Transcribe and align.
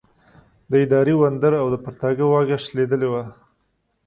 د 0.69 0.71
اداري 0.83 1.13
وندر 1.17 1.53
او 1.61 1.67
د 1.73 1.75
پرتاګه 1.83 2.25
واګه 2.31 2.57
شلېدلې 2.65 3.09
ده. 3.13 3.23